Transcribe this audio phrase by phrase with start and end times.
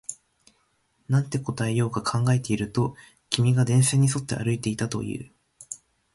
[1.09, 2.95] なんて答えようか考えていると、
[3.29, 5.31] 君が電線に沿って歩いていたと言う